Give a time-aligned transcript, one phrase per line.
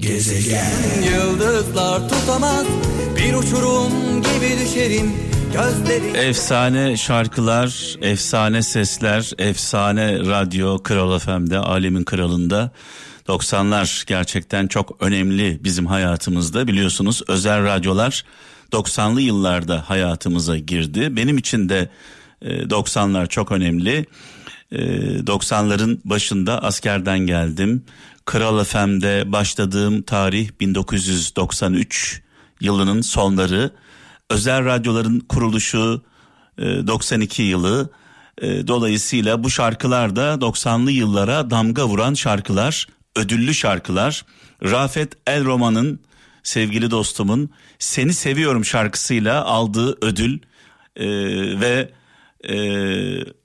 [0.00, 2.66] Gezegen Yıldızlar tutamaz
[3.16, 5.12] bir uçurum gibi düşerim
[5.52, 12.70] gözlerim Efsane şarkılar, efsane sesler, efsane radyo Kral FM'de, alemin kralında
[13.28, 18.24] 90'lar gerçekten çok önemli bizim hayatımızda biliyorsunuz özel radyolar
[18.72, 21.16] 90'lı yıllarda hayatımıza girdi.
[21.16, 21.90] Benim için de
[22.42, 24.06] 90'lar e, çok önemli.
[24.72, 27.84] 90'ların e, başında askerden geldim.
[28.30, 32.22] Kral FM'de başladığım tarih 1993
[32.60, 33.70] yılının sonları.
[34.30, 36.02] Özel radyoların kuruluşu
[36.58, 37.90] 92 e, yılı.
[38.42, 44.24] Dolayısıyla bu şarkılar da 90'lı yıllara damga vuran şarkılar, ödüllü şarkılar.
[44.62, 46.00] Rafet El Roman'ın
[46.42, 50.38] sevgili dostumun Seni Seviyorum şarkısıyla aldığı ödül
[50.96, 51.06] e,
[51.60, 51.90] ve
[52.48, 52.54] e,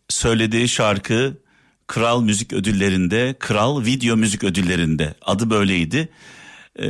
[0.09, 1.45] söylediği şarkı
[1.88, 6.09] Kral Müzik Ödülleri'nde, Kral Video Müzik Ödülleri'nde adı böyleydi.
[6.80, 6.88] E,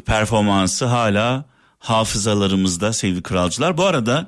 [0.00, 1.44] performansı hala
[1.78, 3.78] hafızalarımızda sevgili kralcılar.
[3.78, 4.26] Bu arada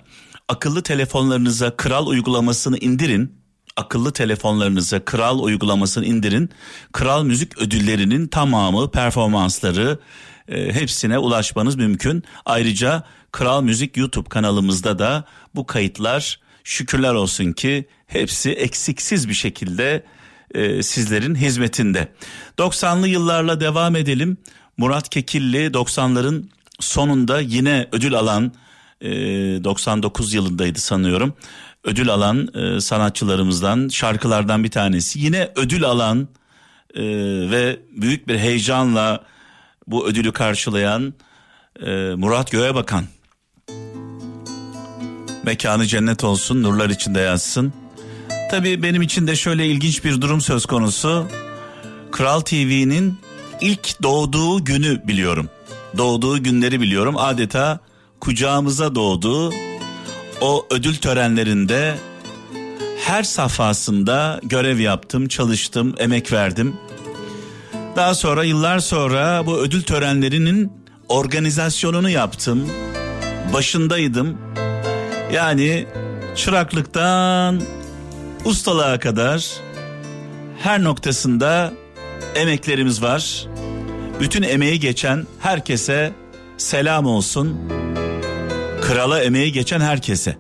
[0.49, 3.41] akıllı telefonlarınıza Kral uygulamasını indirin.
[3.77, 6.51] Akıllı telefonlarınıza Kral uygulamasını indirin.
[6.93, 9.99] Kral Müzik Ödülleri'nin tamamı, performansları,
[10.49, 12.25] e, hepsine ulaşmanız mümkün.
[12.45, 20.05] Ayrıca Kral Müzik YouTube kanalımızda da bu kayıtlar şükürler olsun ki hepsi eksiksiz bir şekilde
[20.55, 22.09] e, sizlerin hizmetinde.
[22.59, 24.37] 90'lı yıllarla devam edelim.
[24.77, 26.45] Murat Kekilli 90'ların
[26.81, 28.53] sonunda yine ödül alan
[29.01, 29.11] e,
[29.65, 31.35] 99 yılındaydı sanıyorum.
[31.85, 35.19] Ödül alan e, sanatçılarımızdan şarkılardan bir tanesi.
[35.19, 36.29] Yine ödül alan
[36.95, 37.03] e,
[37.51, 39.25] ve büyük bir heyecanla
[39.87, 41.15] bu ödülü karşılayan
[41.87, 43.05] e, Murat Göğebakan.
[45.45, 47.73] Mekanı cennet olsun, nurlar içinde yatsın.
[48.51, 51.27] Tabii benim için de şöyle ilginç bir durum söz konusu.
[52.13, 53.19] Kral TV'nin
[53.61, 55.49] ilk doğduğu günü biliyorum.
[55.99, 57.17] Doğduğu günleri biliyorum.
[57.19, 57.81] Adeta
[58.21, 59.53] kucağımıza doğdu.
[60.41, 61.95] O ödül törenlerinde
[63.07, 66.77] her safhasında görev yaptım, çalıştım, emek verdim.
[67.97, 70.73] Daha sonra yıllar sonra bu ödül törenlerinin
[71.09, 72.69] organizasyonunu yaptım.
[73.53, 74.39] Başındaydım.
[75.33, 75.87] Yani
[76.37, 77.61] çıraklıktan
[78.45, 79.47] ustalığa kadar
[80.63, 81.73] her noktasında
[82.35, 83.47] emeklerimiz var.
[84.21, 86.13] Bütün emeği geçen herkese
[86.59, 87.59] selam olsun.
[88.83, 90.37] Krala emeği geçen herkese.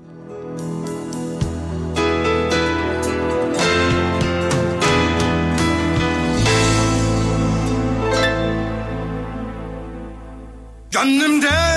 [10.90, 11.69] Gönlümde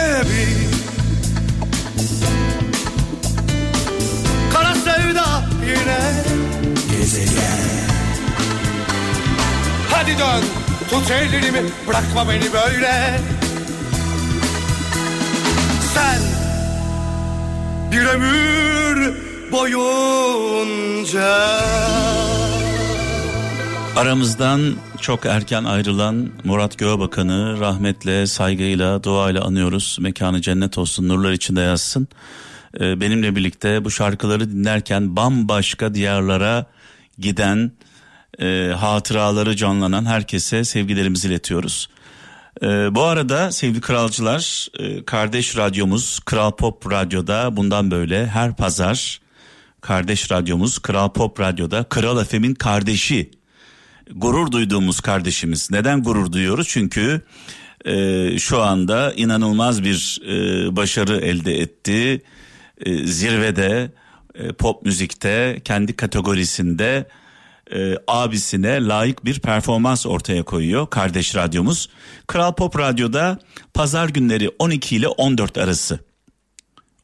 [10.03, 10.43] Hadi dön
[10.89, 13.19] tut ellerimi bırakma beni böyle
[15.93, 16.21] Sen
[17.91, 19.13] bir ömür
[19.51, 21.37] boyunca
[23.95, 29.97] Aramızdan çok erken ayrılan Murat Göğebakan'ı rahmetle, saygıyla, duayla anıyoruz.
[30.01, 32.07] Mekanı cennet olsun, nurlar içinde yazsın.
[32.79, 36.65] Ee, benimle birlikte bu şarkıları dinlerken bambaşka diyarlara
[37.19, 37.71] giden,
[38.39, 41.89] e, hatıraları canlanan herkese sevgilerimizi iletiyoruz.
[42.61, 49.21] Ee, bu arada sevgili kralcılar, e, kardeş radyomuz Kral Pop Radyo'da bundan böyle her pazar
[49.81, 53.31] kardeş radyomuz Kral Pop Radyo'da Kral FM'in kardeşi
[54.11, 55.71] gurur duyduğumuz kardeşimiz.
[55.71, 56.67] Neden gurur duyuyoruz?
[56.67, 57.21] Çünkü
[57.85, 62.21] e, şu anda inanılmaz bir e, başarı elde etti.
[62.85, 63.91] E, zirvede
[64.35, 67.07] e, pop müzikte kendi kategorisinde
[67.75, 71.89] e, abisine layık bir performans ortaya koyuyor kardeş radyomuz.
[72.28, 73.39] Kral Pop Radyo'da
[73.73, 76.00] pazar günleri 12 ile 14 arası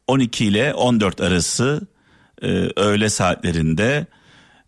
[0.07, 1.87] 12 ile 14 arası
[2.41, 4.07] e, öğle saatlerinde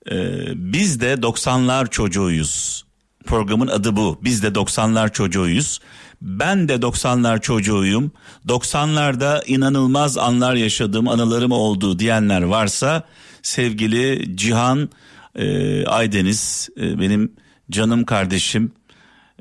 [0.10, 2.86] ee, biz de 90'lar çocuğuyuz.
[3.26, 4.20] Programın adı bu.
[4.24, 5.80] Biz de 90'lar çocuğuyuz.
[6.22, 8.12] Ben de 90'lar çocuğuyum.
[8.48, 13.04] 90'larda inanılmaz anlar yaşadığım anılarım oldu diyenler varsa
[13.42, 14.90] sevgili Cihan
[15.36, 17.32] e, Aydeniz e, benim
[17.72, 18.72] canım kardeşim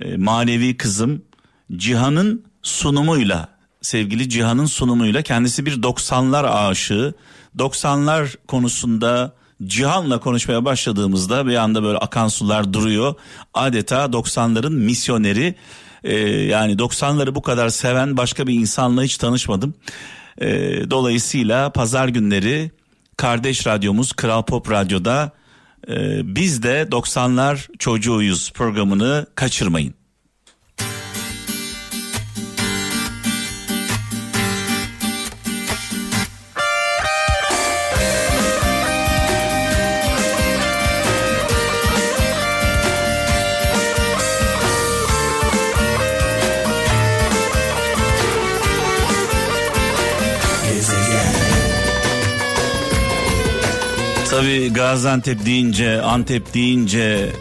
[0.00, 1.22] e, manevi kızım
[1.76, 3.48] Cihan'ın sunumuyla
[3.82, 7.14] sevgili Cihan'ın sunumuyla kendisi bir 90'lar aşığı
[7.58, 9.32] 90'lar konusunda
[9.64, 13.14] Cihan'la konuşmaya başladığımızda bir anda böyle akan sular duruyor.
[13.54, 15.54] Adeta 90'ların misyoneri
[16.04, 19.74] ee, yani 90'ları bu kadar seven başka bir insanla hiç tanışmadım.
[20.40, 22.70] Ee, dolayısıyla pazar günleri
[23.16, 25.39] kardeş radyomuz Kral Pop Radyo'da e,
[26.24, 29.99] biz de 90'lar çocuğuyuz programını kaçırmayın.
[54.50, 57.32] Tabi Gaziantep deyince, Antep deyince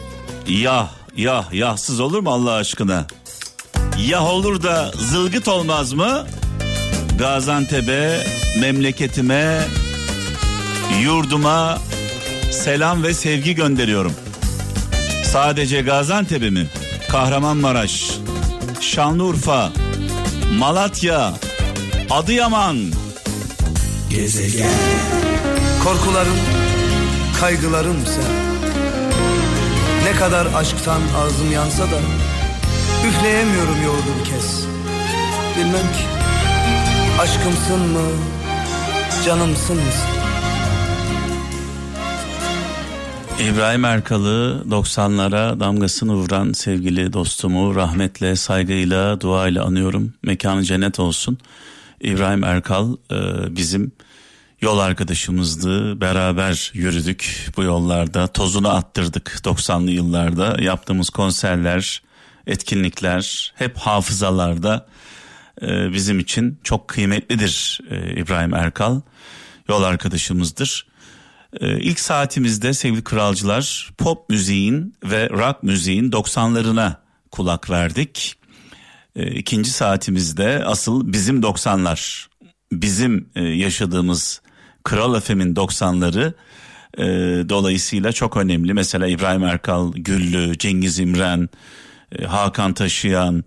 [0.47, 3.07] yah, yah, yahsız olur mu Allah aşkına?
[4.07, 6.27] Yah olur da zılgıt olmaz mı?
[7.19, 8.23] Gaziantep'e,
[8.59, 9.61] memleketime,
[11.03, 11.77] yurduma
[12.51, 14.13] selam ve sevgi gönderiyorum.
[15.23, 16.67] Sadece Gaziantep'e mi?
[17.11, 18.11] Kahramanmaraş,
[18.81, 19.71] Şanlıurfa,
[20.57, 21.33] Malatya,
[22.09, 22.77] Adıyaman.
[24.09, 24.69] Gezegen.
[25.83, 26.37] Korkularım,
[27.39, 28.31] kaygılarım sen.
[30.03, 31.99] Ne kadar aşktan ağzım yansa da
[33.07, 34.65] üfleyemiyorum yoğurdum kes.
[35.57, 36.05] Bilmem ki
[37.21, 38.09] aşkımsın mı,
[39.25, 40.09] canımsın mısın?
[43.43, 50.13] İbrahim Erkal'ı 90'lara damgasını vuran sevgili dostumu rahmetle, saygıyla, duayla anıyorum.
[50.23, 51.37] Mekanı cennet olsun.
[52.01, 53.15] İbrahim Erkal e,
[53.55, 53.91] bizim
[54.61, 56.01] yol arkadaşımızdı.
[56.01, 58.27] Beraber yürüdük bu yollarda.
[58.27, 60.57] Tozunu attırdık 90'lı yıllarda.
[60.61, 62.01] Yaptığımız konserler,
[62.47, 64.87] etkinlikler hep hafızalarda
[65.61, 69.01] e, bizim için çok kıymetlidir e, İbrahim Erkal.
[69.69, 70.89] Yol arkadaşımızdır.
[71.61, 76.93] Ee, ilk saatimizde sevgili kralcılar pop müziğin ve rock müziğin 90'larına
[77.31, 78.35] kulak verdik.
[79.15, 82.27] Ee, ikinci saatimizde asıl bizim 90'lar,
[82.71, 84.41] bizim e, yaşadığımız
[84.83, 86.33] Kral FM'in 90'ları
[86.97, 87.03] e,
[87.49, 88.73] dolayısıyla çok önemli.
[88.73, 91.49] Mesela İbrahim Erkal, Güllü, Cengiz İmren,
[92.19, 93.43] e, Hakan Taşıyan,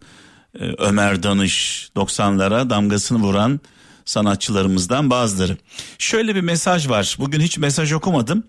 [0.60, 3.60] e, Ömer Danış 90'lara damgasını vuran
[4.04, 5.56] sanatçılarımızdan bazıları.
[5.98, 7.16] Şöyle bir mesaj var.
[7.18, 8.44] Bugün hiç mesaj okumadım.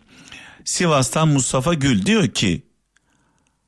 [0.65, 2.63] Sivas'tan Mustafa Gül diyor ki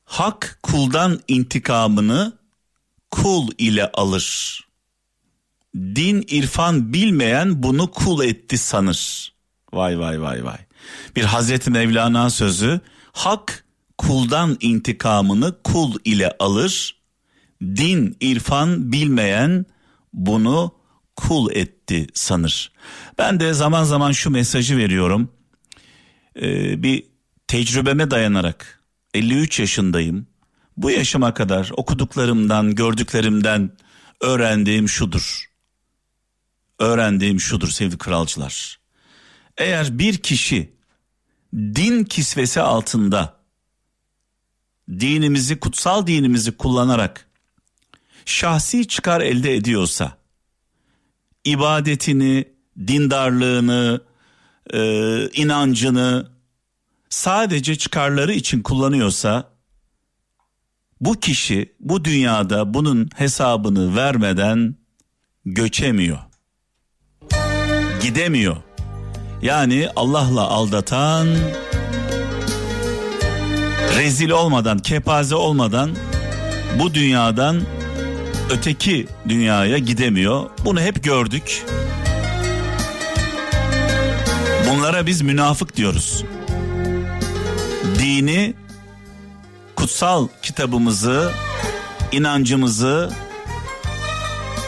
[0.04, 2.32] Hak kuldan intikamını
[3.10, 4.60] kul ile alır.
[5.76, 9.32] Din irfan bilmeyen bunu kul etti sanır.
[9.72, 10.58] Vay vay vay vay.
[11.16, 12.80] Bir Hazreti Mevlana sözü
[13.12, 13.64] hak
[13.98, 16.96] kuldan intikamını kul ile alır.
[17.62, 19.66] Din irfan bilmeyen
[20.12, 20.74] bunu
[21.16, 22.72] kul etti sanır.
[23.18, 25.28] Ben de zaman zaman şu mesajı veriyorum.
[26.42, 27.02] Ee, bir
[27.48, 28.82] tecrübeme dayanarak
[29.14, 30.26] 53 yaşındayım.
[30.76, 33.70] Bu yaşıma kadar okuduklarımdan, gördüklerimden
[34.20, 35.55] öğrendiğim şudur.
[36.78, 38.78] Öğrendiğim şudur sevgili kralcılar.
[39.58, 40.72] Eğer bir kişi
[41.54, 43.36] din kisvesi altında
[44.90, 47.28] dinimizi, kutsal dinimizi kullanarak
[48.24, 50.18] şahsi çıkar elde ediyorsa
[51.44, 54.00] ibadetini, dindarlığını,
[54.72, 54.80] e,
[55.30, 56.30] inancını
[57.08, 59.52] sadece çıkarları için kullanıyorsa
[61.00, 64.76] bu kişi bu dünyada bunun hesabını vermeden
[65.44, 66.18] göçemiyor.
[68.06, 68.56] Gidemiyor.
[69.42, 71.28] Yani Allah'la aldatan
[73.96, 75.90] rezil olmadan, kepaze olmadan
[76.78, 77.62] bu dünyadan
[78.50, 80.50] öteki dünyaya gidemiyor.
[80.64, 81.64] Bunu hep gördük.
[84.70, 86.24] Bunlara biz münafık diyoruz.
[87.98, 88.54] Dini,
[89.76, 91.32] kutsal kitabımızı,
[92.12, 93.10] inancımızı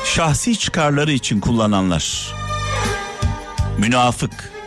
[0.05, 2.38] şahsi çıkarları için kullananlar.
[3.79, 4.59] Münafık.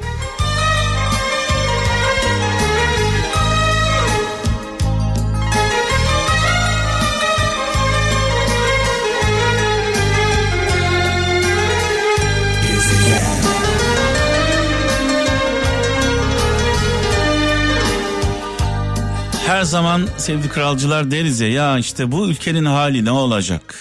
[19.61, 23.75] her zaman sevgili kralcılar deriz ya ya işte bu ülkenin hali ne olacak?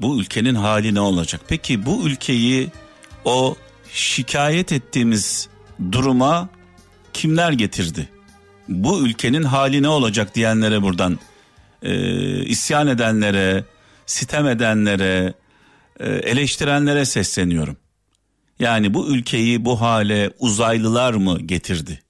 [0.00, 1.40] Bu ülkenin hali ne olacak?
[1.48, 2.70] Peki bu ülkeyi
[3.24, 3.56] o
[3.98, 5.48] şikayet ettiğimiz
[5.92, 6.48] duruma
[7.12, 8.08] kimler getirdi?
[8.68, 11.18] Bu ülkenin hali ne olacak diyenlere buradan
[11.82, 11.94] e,
[12.44, 13.64] isyan edenlere,
[14.06, 15.34] sitem edenlere,
[16.00, 17.76] e, eleştirenlere sesleniyorum.
[18.60, 22.02] Yani bu ülkeyi bu hale uzaylılar mı getirdi?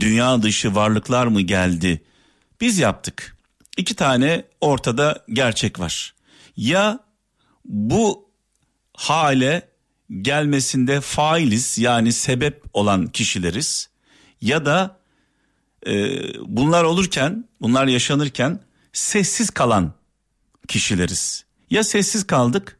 [0.00, 2.02] Dünya dışı varlıklar mı geldi?
[2.60, 3.36] Biz yaptık.
[3.76, 6.14] İki tane ortada gerçek var.
[6.56, 6.98] Ya
[7.64, 8.28] bu
[8.96, 9.73] hale
[10.22, 13.88] gelmesinde failiz yani sebep olan kişileriz
[14.40, 15.00] ya da
[15.86, 18.60] e, bunlar olurken bunlar yaşanırken
[18.92, 19.92] sessiz kalan
[20.68, 21.44] kişileriz.
[21.70, 22.78] Ya sessiz kaldık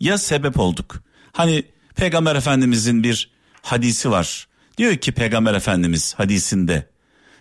[0.00, 1.02] ya sebep olduk.
[1.32, 1.64] Hani
[1.94, 3.30] Peygamber Efendimizin bir
[3.62, 4.48] hadisi var.
[4.78, 6.90] Diyor ki Peygamber Efendimiz hadisinde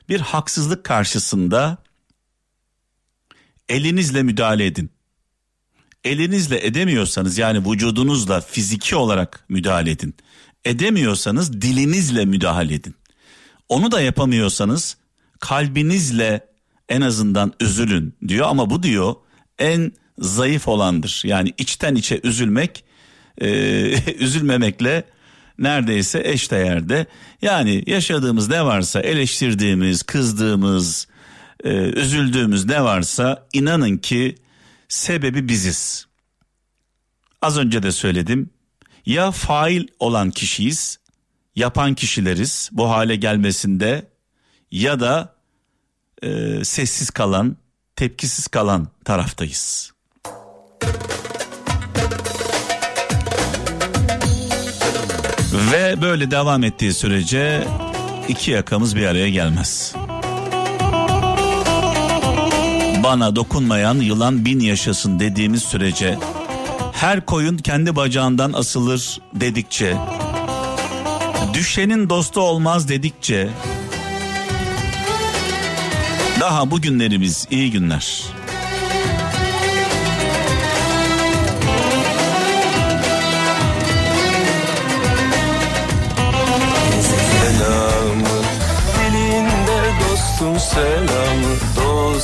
[0.09, 1.77] bir haksızlık karşısında
[3.69, 4.89] elinizle müdahale edin.
[6.05, 10.15] Elinizle edemiyorsanız yani vücudunuzla fiziki olarak müdahale edin.
[10.65, 12.95] Edemiyorsanız dilinizle müdahale edin.
[13.69, 14.97] Onu da yapamıyorsanız
[15.39, 16.47] kalbinizle
[16.89, 19.15] en azından üzülün diyor ama bu diyor
[19.59, 21.21] en zayıf olandır.
[21.25, 22.83] Yani içten içe üzülmek
[23.41, 23.47] e,
[24.19, 25.03] üzülmemekle
[25.59, 27.05] neredeyse eşdeğerde.
[27.41, 31.07] Yani yaşadığımız ne varsa eleştirdiğimiz, kızdığımız,
[31.63, 34.35] e, üzüldüğümüz ne varsa inanın ki
[34.89, 36.05] sebebi biziz.
[37.41, 38.49] Az önce de söyledim.
[39.05, 40.99] Ya fail olan kişiyiz,
[41.55, 44.07] yapan kişileriz bu hale gelmesinde
[44.71, 45.35] ya da
[46.23, 47.57] e, sessiz kalan,
[47.95, 49.93] tepkisiz kalan taraftayız.
[55.71, 57.67] Ve böyle devam ettiği sürece
[58.27, 59.95] iki yakamız bir araya gelmez.
[63.05, 66.17] Bana dokunmayan yılan bin yaşasın dediğimiz sürece
[66.93, 69.97] her koyun kendi bacağından asılır dedikçe
[71.53, 73.49] düşenin dostu olmaz dedikçe
[76.39, 78.23] daha bugünlerimiz iyi günler.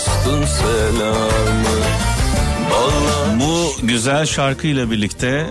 [0.01, 1.79] Dostun selamı
[2.71, 5.49] Vallahi Bu güzel şarkıyla birlikte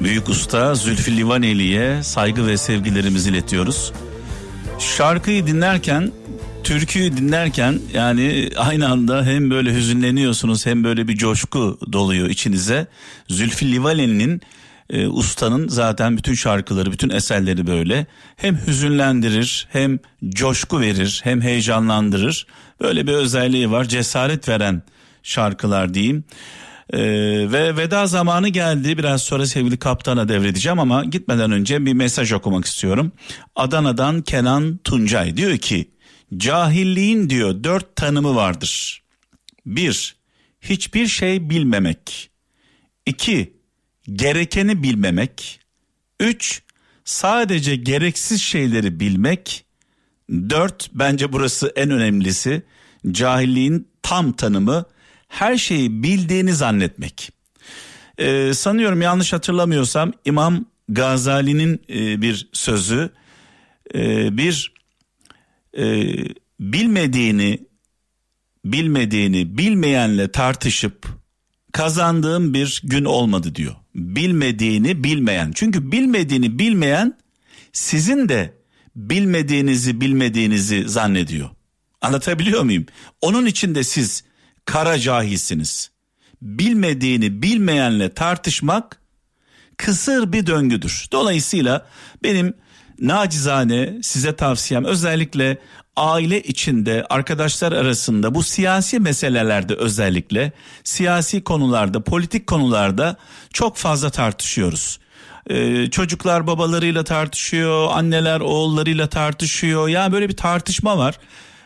[0.00, 3.92] büyük usta Zülfü Livaneli'ye saygı ve sevgilerimizi iletiyoruz.
[4.78, 6.12] Şarkıyı dinlerken,
[6.64, 12.86] türküyü dinlerken yani aynı anda hem böyle hüzünleniyorsunuz hem böyle bir coşku doluyor içinize.
[13.28, 14.42] Zülfü Livaneli'nin
[14.90, 19.98] e, ustanın zaten bütün şarkıları, bütün eserleri böyle hem hüzünlendirir, hem
[20.28, 22.46] coşku verir, hem heyecanlandırır.
[22.80, 23.84] Böyle bir özelliği var.
[23.84, 24.82] Cesaret veren
[25.22, 26.24] şarkılar diyeyim.
[26.92, 26.98] Ee,
[27.52, 28.98] ve veda zamanı geldi.
[28.98, 33.12] Biraz sonra sevgili kaptana devredeceğim ama gitmeden önce bir mesaj okumak istiyorum.
[33.56, 35.90] Adana'dan Kenan Tuncay diyor ki
[36.36, 39.02] cahilliğin diyor dört tanımı vardır.
[39.66, 40.16] Bir,
[40.60, 42.30] hiçbir şey bilmemek.
[43.06, 43.52] İki,
[44.12, 45.60] gerekeni bilmemek.
[46.20, 46.62] Üç,
[47.04, 49.64] sadece gereksiz şeyleri bilmek.
[50.30, 52.62] Dört, bence burası en önemlisi.
[53.10, 54.84] Cahilliğin tam tanımı
[55.28, 57.32] her şeyi bildiğini zannetmek.
[58.18, 63.10] Ee, sanıyorum yanlış hatırlamıyorsam İmam Gazali'nin e, bir sözü
[63.94, 64.72] e, bir
[65.78, 65.84] e,
[66.60, 67.58] bilmediğini
[68.64, 71.06] bilmediğini bilmeyenle tartışıp
[71.72, 73.74] kazandığım bir gün olmadı diyor.
[73.94, 75.52] Bilmediğini bilmeyen.
[75.54, 77.18] Çünkü bilmediğini bilmeyen
[77.72, 78.54] sizin de
[78.96, 81.50] bilmediğinizi bilmediğinizi zannediyor.
[82.00, 82.86] Anlatabiliyor muyum?
[83.20, 84.24] Onun için de siz
[84.64, 85.90] kara cahilsiniz.
[86.42, 89.00] Bilmediğini bilmeyenle tartışmak
[89.76, 91.06] kısır bir döngüdür.
[91.12, 91.86] Dolayısıyla
[92.22, 92.54] benim
[93.02, 95.58] nacizane size tavsiyem özellikle
[95.96, 100.52] aile içinde arkadaşlar arasında bu siyasi meselelerde özellikle
[100.84, 103.16] siyasi konularda politik konularda
[103.52, 104.98] çok fazla tartışıyoruz.
[105.50, 111.18] Ee, çocuklar babalarıyla tartışıyor anneler oğullarıyla tartışıyor yani böyle bir tartışma var.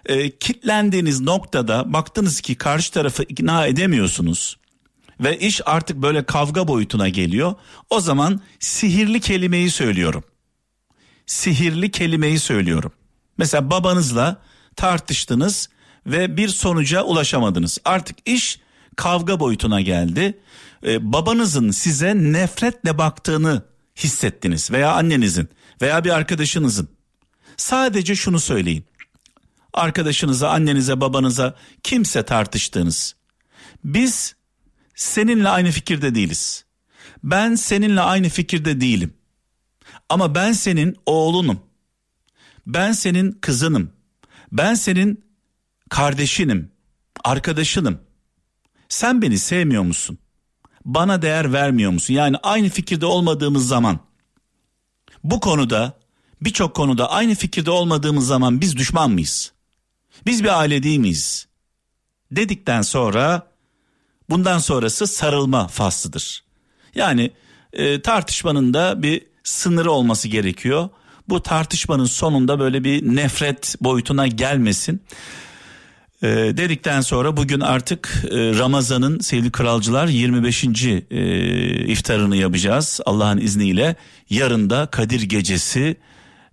[0.07, 4.57] Ee, kitlendiğiniz noktada baktınız ki karşı tarafı ikna edemiyorsunuz
[5.21, 7.55] ve iş artık böyle kavga boyutuna geliyor.
[7.91, 10.25] O zaman sihirli kelimeyi söylüyorum.
[11.27, 12.93] Sihirli kelimeyi söylüyorum.
[13.39, 14.43] Mesela babanızla
[14.77, 15.69] tartıştınız
[16.07, 17.79] ve bir sonuca ulaşamadınız.
[17.85, 18.61] Artık iş
[18.97, 20.39] kavga boyutuna geldi.
[20.87, 23.63] Ee, babanızın size nefretle baktığını
[23.97, 25.49] hissettiniz veya annenizin
[25.83, 26.89] veya bir arkadaşınızın.
[27.57, 28.85] Sadece şunu söyleyin.
[29.73, 33.17] Arkadaşınıza, annenize, babanıza kimse tartıştığınız.
[33.85, 34.37] Biz
[34.95, 36.65] seninle aynı fikirde değiliz.
[37.25, 39.16] Ben seninle aynı fikirde değilim.
[40.09, 41.61] Ama ben senin oğlunum.
[42.67, 43.93] Ben senin kızınım.
[44.53, 45.25] Ben senin
[45.89, 46.73] kardeşinim,
[47.25, 48.01] arkadaşınım.
[48.89, 50.19] Sen beni sevmiyor musun?
[50.85, 52.15] Bana değer vermiyor musun?
[52.15, 53.99] Yani aynı fikirde olmadığımız zaman
[55.25, 55.93] bu konuda
[56.41, 59.53] birçok konuda aynı fikirde olmadığımız zaman biz düşman mıyız?
[60.27, 61.49] Biz bir aile değil miyiz?
[62.31, 63.47] Dedikten sonra
[64.31, 66.45] bundan sonrası sarılma faslıdır.
[66.95, 67.31] Yani
[67.73, 70.89] e, tartışmanın da bir sınırı olması gerekiyor.
[71.29, 75.01] Bu tartışmanın sonunda böyle bir nefret boyutuna gelmesin.
[76.23, 80.65] E, dedikten sonra bugün artık e, Ramazan'ın sevgili kralcılar 25.
[80.65, 80.69] E,
[81.87, 83.97] iftarını yapacağız Allah'ın izniyle.
[84.31, 85.97] Yarın da Kadir Gecesi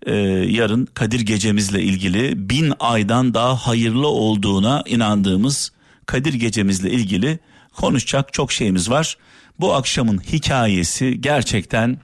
[0.05, 0.15] e,
[0.49, 5.71] yarın Kadir Gecemizle ilgili bin aydan daha hayırlı olduğuna inandığımız
[6.05, 7.39] Kadir Gecemizle ilgili
[7.75, 9.17] konuşacak çok şeyimiz var.
[9.59, 11.97] Bu akşamın hikayesi gerçekten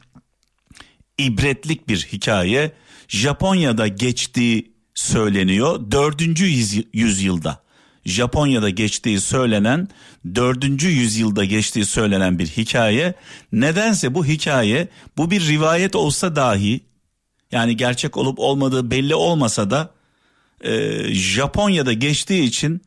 [1.20, 2.72] ibretlik bir hikaye.
[3.08, 5.92] Japonya'da geçtiği söyleniyor.
[5.92, 6.46] Dördüncü
[6.94, 7.64] yüzyılda
[8.06, 9.88] Japonya'da geçtiği söylenen
[10.36, 13.14] dördüncü yüzyılda geçtiği söylenen bir hikaye.
[13.52, 16.82] Nedense bu hikaye bu bir rivayet olsa dahi
[17.52, 19.92] yani gerçek olup olmadığı belli olmasa da
[20.62, 22.82] e, Japonya'da geçtiği için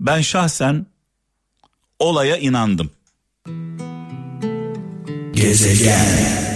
[0.00, 0.86] ben şahsen
[1.98, 2.90] olaya inandım.
[5.32, 6.47] Gezegen